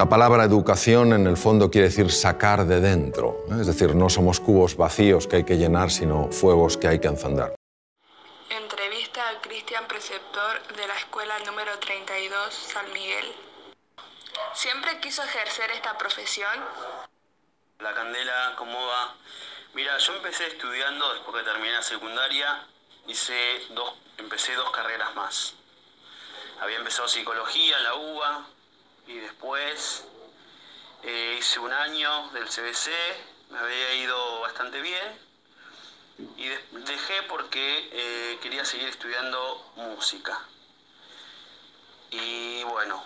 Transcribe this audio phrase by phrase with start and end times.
[0.00, 3.60] La palabra educación en el fondo quiere decir sacar de dentro, ¿eh?
[3.60, 7.08] es decir, no somos cubos vacíos que hay que llenar, sino fuegos que hay que
[7.08, 7.54] encender.
[8.48, 13.26] Entrevista a Cristian Preceptor de la escuela número 32 San Miguel.
[14.54, 16.58] ¿Siempre quiso ejercer esta profesión?
[17.80, 19.14] La Candela, ¿cómo va?
[19.74, 22.66] Mira, yo empecé estudiando después que terminé la secundaria,
[23.06, 23.34] hice
[23.74, 25.56] dos, empecé dos carreras más.
[26.62, 28.46] Había empezado psicología en la UBA,
[29.50, 30.04] después
[31.02, 32.90] eh, hice un año del CBC,
[33.50, 35.18] me había ido bastante bien
[36.36, 36.46] y
[36.84, 40.38] dejé porque eh, quería seguir estudiando música.
[42.10, 43.02] Y bueno,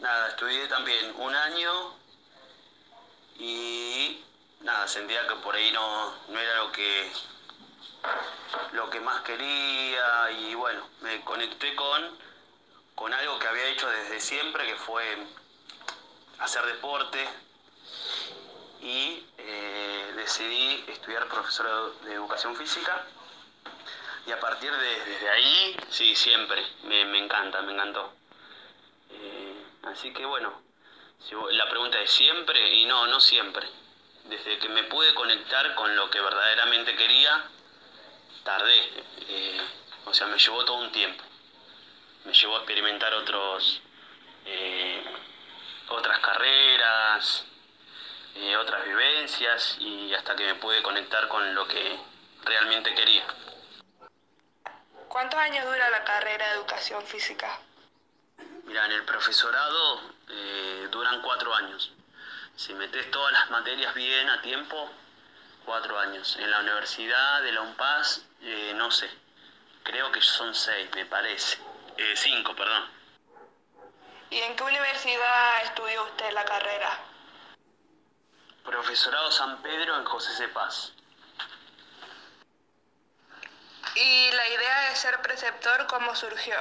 [0.00, 1.94] nada, estudié también un año
[3.38, 4.24] y
[4.62, 7.12] nada, sentía que por ahí no, no era lo que
[8.72, 12.18] lo que más quería y bueno, me conecté con
[12.96, 15.24] con algo que había hecho desde siempre, que fue
[16.40, 17.28] hacer deporte
[18.80, 23.04] y eh, decidí estudiar profesor de educación física
[24.26, 28.12] y a partir de desde ahí, sí, siempre, me, encanta, me encantó.
[29.10, 30.52] Eh, así que bueno,
[31.52, 33.66] la pregunta es siempre y no, no siempre.
[34.24, 37.44] Desde que me pude conectar con lo que verdaderamente quería,
[38.44, 38.78] tardé,
[39.28, 39.60] eh,
[40.04, 41.24] o sea, me llevó todo un tiempo
[42.28, 43.80] me llevó a experimentar otros,
[45.88, 47.44] otras carreras,
[48.34, 51.98] eh, otras vivencias y hasta que me pude conectar con lo que
[52.44, 53.24] realmente quería.
[55.08, 57.58] ¿Cuántos años dura la carrera de educación física?
[58.64, 61.92] Mira, en el profesorado eh, duran cuatro años.
[62.56, 64.90] Si metes todas las materias bien a tiempo,
[65.64, 66.36] cuatro años.
[66.36, 68.24] En la universidad de la UNPAS,
[68.74, 69.08] no sé,
[69.82, 71.58] creo que son seis, me parece.
[71.96, 72.97] Eh, cinco, perdón.
[74.30, 76.98] ¿Y en qué universidad estudió usted la carrera?
[78.64, 80.48] Profesorado San Pedro en José C.
[80.48, 80.92] Paz.
[83.94, 86.56] ¿Y la idea de ser preceptor cómo surgió?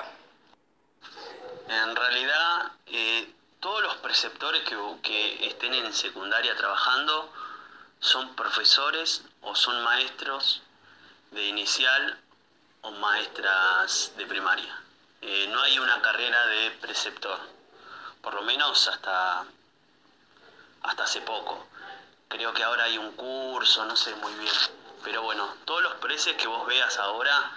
[1.68, 7.34] En realidad, eh, todos los preceptores que, que estén en secundaria trabajando
[8.00, 10.62] son profesores o son maestros
[11.32, 12.18] de inicial
[12.82, 14.82] o maestras de primaria.
[15.22, 17.40] Eh, no hay una carrera de preceptor,
[18.28, 19.46] por lo menos hasta,
[20.84, 21.66] hasta hace poco.
[22.28, 24.54] Creo que ahora hay un curso, no sé muy bien.
[25.02, 27.54] Pero bueno, todos los preces que vos veas ahora,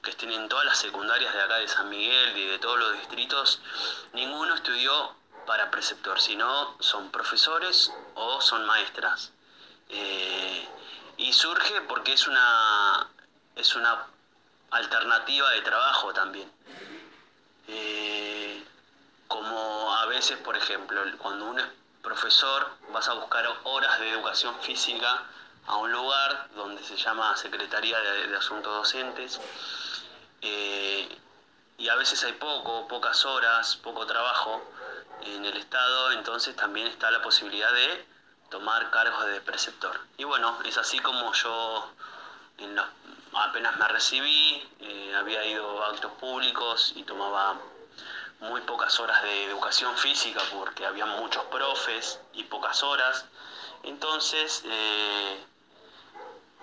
[0.00, 2.92] que estén en todas las secundarias de acá de San Miguel y de todos los
[2.98, 3.62] distritos,
[4.12, 5.12] ninguno estudió
[5.44, 9.32] para preceptor, sino son profesores o son maestras.
[9.88, 10.68] Eh,
[11.16, 13.08] y surge porque es una,
[13.56, 14.06] es una
[14.70, 16.48] alternativa de trabajo también.
[17.66, 18.64] Eh,
[19.32, 19.71] como
[20.22, 21.66] veces, por ejemplo, cuando uno es
[22.00, 25.20] profesor, vas a buscar horas de educación física
[25.66, 29.40] a un lugar donde se llama Secretaría de, Asuntos Docentes,
[30.40, 31.08] eh,
[31.76, 34.62] y a veces hay poco, pocas horas, poco trabajo
[35.22, 38.06] en el Estado, entonces también está la posibilidad de
[38.48, 39.98] tomar cargos de preceptor.
[40.18, 41.90] Y bueno, es así como yo
[43.34, 47.56] apenas me recibí, eh, había ido a actos públicos y tomaba
[48.42, 53.24] muy pocas horas de educación física porque había muchos profes y pocas horas.
[53.84, 55.44] Entonces eh,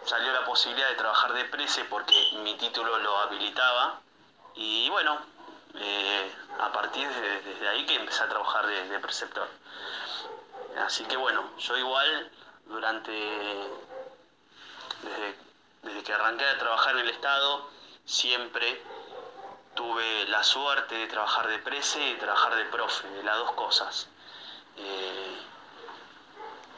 [0.06, 4.00] salió la posibilidad de trabajar de prece porque mi título lo habilitaba
[4.56, 5.20] y bueno,
[5.76, 9.48] eh, a partir de desde ahí que empecé a trabajar de, preceptor.
[10.86, 12.32] Así que bueno, yo igual
[12.66, 13.12] durante
[15.04, 15.36] desde
[15.82, 17.70] desde que arranqué a trabajar en el Estado,
[18.06, 18.82] siempre
[19.80, 23.54] tuve la suerte de trabajar de prece y de trabajar de profe, de las dos
[23.54, 24.10] cosas.
[24.76, 25.42] Eh,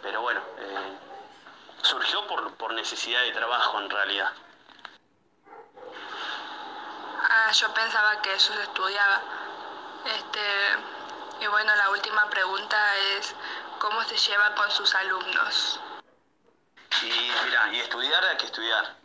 [0.04, 0.98] pero bueno, eh,
[1.82, 4.32] surgió por, necesidad de trabajo en realidad.
[7.28, 9.22] Ah, yo pensaba que eso se estudiaba.
[10.06, 10.46] Este,
[11.40, 12.78] y bueno, la última pregunta
[13.18, 13.34] es,
[13.80, 15.80] ¿cómo se lleva con sus alumnos?
[17.02, 18.96] Y mira, y estudiar hay que estudiar.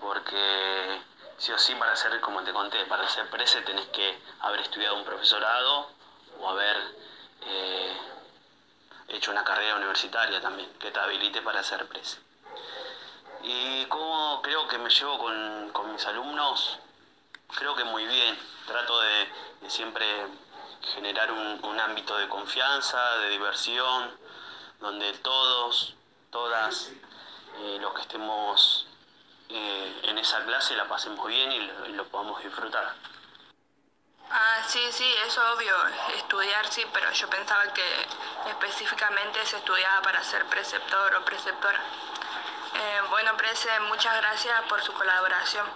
[0.00, 1.02] Porque
[1.40, 4.96] sí o sí, para ser, como te conté, para ser prese tenés que haber estudiado
[4.96, 5.90] un profesorado
[6.38, 6.76] o haber
[7.46, 7.96] eh,
[9.08, 12.18] hecho una carrera universitaria también, que te habilite para ser prese.
[13.42, 16.78] Y cómo creo que me llevo con, mis alumnos,
[17.56, 18.38] creo que muy bien.
[18.66, 19.32] Trato de,
[19.68, 20.06] siempre
[20.94, 24.16] generar un, un ámbito de confianza, de diversión,
[24.78, 25.94] donde todos
[26.30, 26.90] todas
[27.58, 28.86] eh, los que estemos
[29.50, 32.94] en esa clase la pasemos bien y lo, podamos disfrutar.
[34.30, 35.74] Ah, sí, sí, es obvio,
[36.16, 38.06] estudiar sí, pero yo pensaba que
[38.48, 41.80] específicamente se estudiaba para ser preceptor o preceptora.
[42.74, 45.66] Eh, bueno, Prece, muchas gracias por su colaboración.